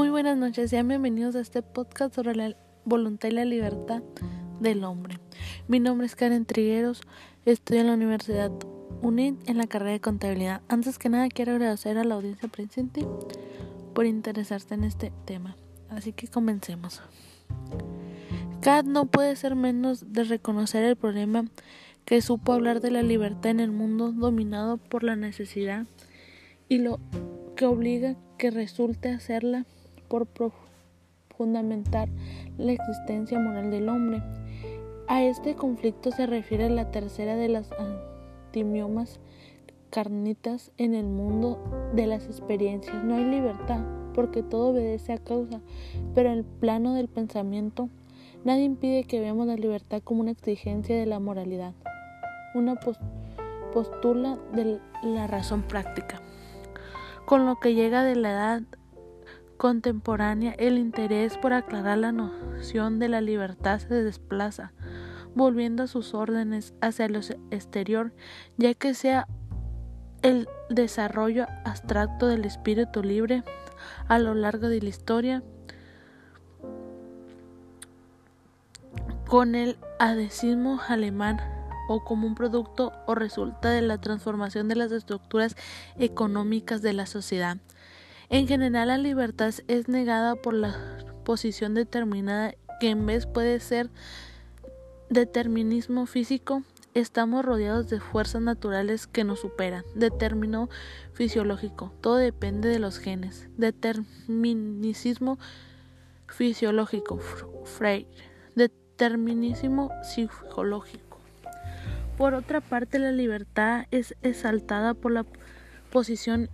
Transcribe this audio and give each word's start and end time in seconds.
Muy 0.00 0.08
buenas 0.08 0.38
noches, 0.38 0.70
sean 0.70 0.88
bienvenidos 0.88 1.36
a 1.36 1.40
este 1.40 1.60
podcast 1.60 2.14
sobre 2.14 2.34
la 2.34 2.56
voluntad 2.86 3.28
y 3.28 3.32
la 3.32 3.44
libertad 3.44 4.02
del 4.58 4.82
hombre. 4.84 5.20
Mi 5.68 5.78
nombre 5.78 6.06
es 6.06 6.16
Karen 6.16 6.46
Trigueros, 6.46 7.02
estudio 7.44 7.82
en 7.82 7.88
la 7.88 7.92
Universidad 7.92 8.50
UNID 9.02 9.34
en 9.44 9.58
la 9.58 9.66
carrera 9.66 9.92
de 9.92 10.00
contabilidad. 10.00 10.62
Antes 10.68 10.98
que 10.98 11.10
nada 11.10 11.28
quiero 11.28 11.52
agradecer 11.52 11.98
a 11.98 12.04
la 12.04 12.14
audiencia 12.14 12.48
presente 12.48 13.06
por 13.94 14.06
interesarse 14.06 14.72
en 14.72 14.84
este 14.84 15.12
tema. 15.26 15.54
Así 15.90 16.14
que 16.14 16.28
comencemos. 16.28 17.02
Kat 18.62 18.86
no 18.86 19.04
puede 19.04 19.36
ser 19.36 19.54
menos 19.54 20.14
de 20.14 20.24
reconocer 20.24 20.82
el 20.82 20.96
problema 20.96 21.44
que 22.06 22.22
supo 22.22 22.54
hablar 22.54 22.80
de 22.80 22.90
la 22.90 23.02
libertad 23.02 23.50
en 23.50 23.60
el 23.60 23.70
mundo 23.70 24.12
dominado 24.12 24.78
por 24.78 25.04
la 25.04 25.14
necesidad 25.14 25.84
y 26.70 26.78
lo 26.78 27.00
que 27.54 27.66
obliga 27.66 28.16
que 28.38 28.50
resulte 28.50 29.10
hacerla 29.10 29.66
por 30.10 30.26
fundamentar 31.36 32.08
la 32.58 32.72
existencia 32.72 33.38
moral 33.38 33.70
del 33.70 33.88
hombre. 33.88 34.22
A 35.06 35.22
este 35.22 35.54
conflicto 35.54 36.10
se 36.10 36.26
refiere 36.26 36.68
la 36.68 36.90
tercera 36.90 37.36
de 37.36 37.48
las 37.48 37.70
antimiomas 37.72 39.20
carnitas 39.90 40.72
en 40.78 40.94
el 40.94 41.06
mundo 41.06 41.58
de 41.94 42.06
las 42.06 42.26
experiencias. 42.26 43.02
No 43.04 43.14
hay 43.14 43.24
libertad 43.24 43.80
porque 44.14 44.42
todo 44.42 44.70
obedece 44.70 45.12
a 45.12 45.18
causa, 45.18 45.60
pero 46.14 46.30
en 46.30 46.38
el 46.38 46.44
plano 46.44 46.94
del 46.94 47.08
pensamiento 47.08 47.88
nadie 48.44 48.64
impide 48.64 49.04
que 49.04 49.20
veamos 49.20 49.46
la 49.46 49.56
libertad 49.56 50.02
como 50.02 50.20
una 50.20 50.32
exigencia 50.32 50.98
de 50.98 51.06
la 51.06 51.20
moralidad, 51.20 51.74
una 52.54 52.78
postula 53.72 54.38
de 54.52 54.80
la 55.02 55.26
razón 55.26 55.62
práctica 55.62 56.20
con 57.30 57.46
lo 57.46 57.60
que 57.60 57.74
llega 57.74 58.02
de 58.02 58.16
la 58.16 58.30
edad 58.32 58.62
contemporánea, 59.60 60.54
el 60.56 60.78
interés 60.78 61.36
por 61.36 61.52
aclarar 61.52 61.98
la 61.98 62.12
noción 62.12 62.98
de 62.98 63.10
la 63.10 63.20
libertad 63.20 63.78
se 63.78 64.02
desplaza, 64.02 64.72
volviendo 65.34 65.82
a 65.82 65.86
sus 65.86 66.14
órdenes 66.14 66.72
hacia 66.80 67.10
lo 67.10 67.20
exterior, 67.50 68.10
ya 68.56 68.72
que 68.72 68.94
sea 68.94 69.28
el 70.22 70.48
desarrollo 70.70 71.46
abstracto 71.66 72.26
del 72.26 72.46
espíritu 72.46 73.02
libre 73.02 73.44
a 74.08 74.18
lo 74.18 74.32
largo 74.32 74.70
de 74.70 74.80
la 74.80 74.88
historia, 74.88 75.42
con 79.28 79.54
el 79.54 79.76
adesismo 79.98 80.80
alemán 80.88 81.38
o 81.86 82.02
como 82.02 82.26
un 82.26 82.34
producto 82.34 82.94
o 83.06 83.14
resulta 83.14 83.68
de 83.68 83.82
la 83.82 84.00
transformación 84.00 84.68
de 84.68 84.76
las 84.76 84.90
estructuras 84.90 85.54
económicas 85.98 86.80
de 86.80 86.94
la 86.94 87.04
sociedad. 87.04 87.58
En 88.30 88.46
general 88.46 88.88
la 88.88 88.96
libertad 88.96 89.52
es 89.66 89.88
negada 89.88 90.36
por 90.36 90.54
la 90.54 90.76
posición 91.24 91.74
determinada 91.74 92.54
que 92.78 92.90
en 92.90 93.04
vez 93.04 93.26
puede 93.26 93.58
ser 93.58 93.90
determinismo 95.08 96.06
físico, 96.06 96.62
estamos 96.94 97.44
rodeados 97.44 97.90
de 97.90 97.98
fuerzas 97.98 98.40
naturales 98.40 99.08
que 99.08 99.24
nos 99.24 99.40
superan. 99.40 99.84
Determino 99.96 100.68
fisiológico, 101.12 101.92
todo 102.00 102.16
depende 102.16 102.68
de 102.68 102.78
los 102.78 102.98
genes. 102.98 103.48
Determinismo 103.56 105.36
fisiológico, 106.28 107.18
Freire. 107.64 108.06
Determinismo 108.54 109.90
psicológico. 110.04 111.18
Por 112.16 112.34
otra 112.34 112.60
parte, 112.60 113.00
la 113.00 113.10
libertad 113.10 113.86
es 113.90 114.14
exaltada 114.22 114.94
por 114.94 115.10
la 115.10 115.26
posición 115.90 116.48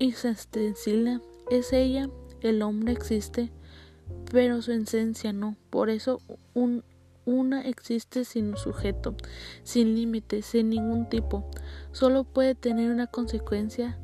existencial. 0.00 1.22
Es 1.50 1.72
ella, 1.72 2.08
el 2.40 2.62
hombre 2.62 2.92
existe, 2.92 3.52
pero 4.32 4.62
su 4.62 4.72
esencia 4.72 5.32
no. 5.32 5.56
Por 5.70 5.90
eso 5.90 6.20
un, 6.54 6.82
una 7.24 7.62
existe 7.62 8.24
sin 8.24 8.56
sujeto, 8.56 9.14
sin 9.62 9.94
límites, 9.94 10.46
sin 10.46 10.70
ningún 10.70 11.08
tipo. 11.08 11.48
Solo 11.92 12.24
puede 12.24 12.54
tener 12.54 12.90
una 12.90 13.06
consecuencia, 13.06 13.98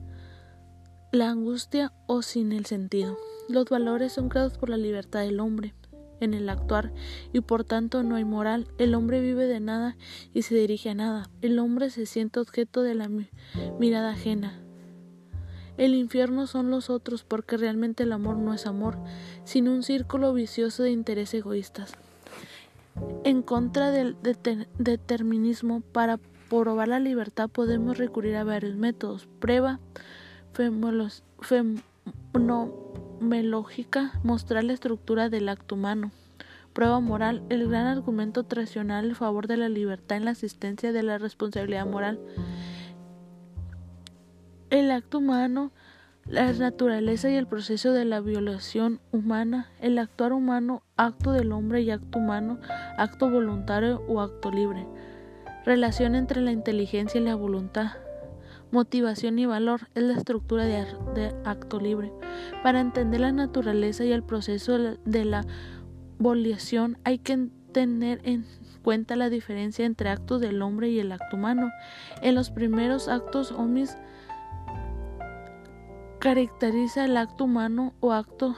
la 1.12 1.30
angustia 1.30 1.92
o 2.06 2.22
sin 2.22 2.52
el 2.52 2.66
sentido. 2.66 3.16
Los 3.48 3.66
valores 3.66 4.12
son 4.12 4.28
creados 4.28 4.58
por 4.58 4.68
la 4.68 4.76
libertad 4.76 5.20
del 5.20 5.40
hombre 5.40 5.74
en 6.20 6.34
el 6.34 6.48
actuar 6.48 6.92
y 7.32 7.40
por 7.40 7.64
tanto 7.64 8.02
no 8.02 8.16
hay 8.16 8.24
moral. 8.24 8.68
El 8.78 8.94
hombre 8.94 9.20
vive 9.20 9.46
de 9.46 9.60
nada 9.60 9.96
y 10.32 10.42
se 10.42 10.54
dirige 10.54 10.90
a 10.90 10.94
nada. 10.94 11.30
El 11.42 11.58
hombre 11.58 11.90
se 11.90 12.06
siente 12.06 12.40
objeto 12.40 12.82
de 12.82 12.94
la 12.94 13.08
mirada 13.78 14.10
ajena. 14.10 14.65
El 15.76 15.94
infierno 15.94 16.46
son 16.46 16.70
los 16.70 16.90
otros 16.90 17.24
porque 17.24 17.56
realmente 17.56 18.04
el 18.04 18.12
amor 18.12 18.36
no 18.36 18.54
es 18.54 18.66
amor, 18.66 18.96
sino 19.44 19.72
un 19.72 19.82
círculo 19.82 20.32
vicioso 20.32 20.82
de 20.82 20.90
intereses 20.90 21.40
egoístas. 21.40 21.94
En 23.24 23.42
contra 23.42 23.90
del 23.90 24.16
determinismo, 24.78 25.82
para 25.92 26.18
probar 26.48 26.88
la 26.88 27.00
libertad 27.00 27.50
podemos 27.50 27.98
recurrir 27.98 28.36
a 28.36 28.44
varios 28.44 28.76
métodos. 28.76 29.28
Prueba 29.40 29.80
no 32.32 32.70
lógica 33.20 34.12
mostrar 34.22 34.64
la 34.64 34.72
estructura 34.72 35.28
del 35.28 35.48
acto 35.48 35.74
humano. 35.74 36.10
Prueba 36.72 37.00
moral, 37.00 37.42
el 37.48 37.68
gran 37.68 37.86
argumento 37.86 38.44
tradicional 38.44 39.06
en 39.06 39.14
favor 39.14 39.46
de 39.46 39.56
la 39.56 39.68
libertad 39.68 40.18
en 40.18 40.26
la 40.26 40.32
existencia 40.32 40.92
de 40.92 41.02
la 41.02 41.18
responsabilidad 41.18 41.86
moral. 41.86 42.18
El 44.68 44.90
acto 44.90 45.18
humano, 45.18 45.70
la 46.24 46.52
naturaleza 46.52 47.30
y 47.30 47.36
el 47.36 47.46
proceso 47.46 47.92
de 47.92 48.04
la 48.04 48.20
violación 48.20 49.00
humana, 49.12 49.68
el 49.80 49.96
actuar 49.98 50.32
humano, 50.32 50.82
acto 50.96 51.30
del 51.30 51.52
hombre 51.52 51.82
y 51.82 51.90
acto 51.90 52.18
humano, 52.18 52.58
acto 52.98 53.30
voluntario 53.30 54.02
o 54.08 54.20
acto 54.20 54.50
libre. 54.50 54.84
Relación 55.64 56.16
entre 56.16 56.40
la 56.40 56.50
inteligencia 56.50 57.20
y 57.20 57.24
la 57.24 57.36
voluntad. 57.36 57.92
Motivación 58.72 59.38
y 59.38 59.46
valor 59.46 59.82
es 59.94 60.02
la 60.02 60.14
estructura 60.14 60.64
de, 60.64 61.32
acto 61.44 61.78
libre. 61.78 62.12
Para 62.64 62.80
entender 62.80 63.20
la 63.20 63.30
naturaleza 63.30 64.04
y 64.04 64.10
el 64.10 64.24
proceso 64.24 64.78
de 64.78 65.24
la 65.24 65.44
volición 66.18 66.98
hay 67.04 67.18
que 67.18 67.50
tener 67.70 68.20
en 68.24 68.44
cuenta 68.82 69.14
la 69.14 69.30
diferencia 69.30 69.86
entre 69.86 70.08
actos 70.08 70.40
del 70.40 70.60
hombre 70.60 70.88
y 70.90 70.98
el 70.98 71.12
acto 71.12 71.36
humano. 71.36 71.70
En 72.20 72.34
los 72.34 72.50
primeros 72.50 73.06
actos 73.06 73.52
homis 73.52 73.96
caracteriza 76.18 77.04
el 77.04 77.16
acto 77.16 77.44
humano 77.44 77.94
o 78.00 78.12
acto 78.12 78.56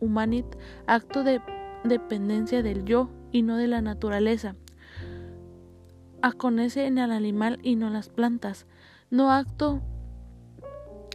humanit, 0.00 0.46
acto 0.86 1.24
de 1.24 1.40
dependencia 1.84 2.62
del 2.62 2.84
yo 2.84 3.10
y 3.32 3.42
no 3.42 3.56
de 3.56 3.66
la 3.66 3.80
naturaleza. 3.80 4.56
Aconece 6.22 6.86
en 6.86 6.98
el 6.98 7.12
animal 7.12 7.58
y 7.62 7.76
no 7.76 7.90
las 7.90 8.08
plantas 8.08 8.66
no 9.10 9.32
acto 9.32 9.80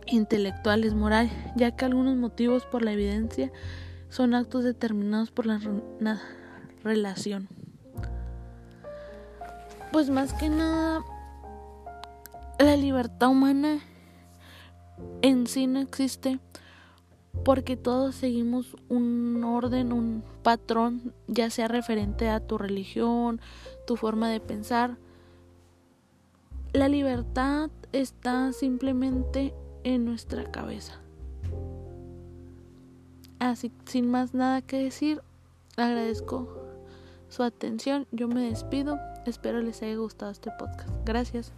intelectual 0.07 0.83
es 0.83 0.95
moral, 0.95 1.29
ya 1.55 1.75
que 1.75 1.85
algunos 1.85 2.17
motivos 2.17 2.65
por 2.65 2.81
la 2.81 2.91
evidencia 2.91 3.51
son 4.09 4.33
actos 4.33 4.63
determinados 4.63 5.31
por 5.31 5.45
la 5.45 5.59
relación. 6.83 7.47
Pues 9.91 10.09
más 10.09 10.33
que 10.33 10.49
nada, 10.49 11.01
la 12.59 12.75
libertad 12.75 13.29
humana 13.29 13.79
en 15.21 15.47
sí 15.47 15.67
no 15.67 15.79
existe 15.79 16.39
porque 17.43 17.75
todos 17.75 18.15
seguimos 18.15 18.75
un 18.89 19.43
orden, 19.43 19.91
un 19.91 20.23
patrón, 20.43 21.13
ya 21.27 21.49
sea 21.49 21.67
referente 21.67 22.29
a 22.29 22.39
tu 22.39 22.57
religión, 22.57 23.41
tu 23.87 23.97
forma 23.97 24.29
de 24.29 24.39
pensar. 24.39 24.97
La 26.73 26.87
libertad 26.87 27.69
está 27.91 28.53
simplemente 28.53 29.53
en 29.83 30.05
nuestra 30.05 30.49
cabeza. 30.51 30.99
Así, 33.39 33.71
sin 33.85 34.09
más 34.09 34.33
nada 34.33 34.61
que 34.61 34.77
decir, 34.77 35.21
agradezco 35.75 36.63
su 37.27 37.43
atención. 37.43 38.07
Yo 38.11 38.27
me 38.27 38.49
despido. 38.49 38.99
Espero 39.25 39.59
les 39.59 39.81
haya 39.81 39.95
gustado 39.95 40.31
este 40.31 40.51
podcast. 40.57 40.89
Gracias. 41.03 41.51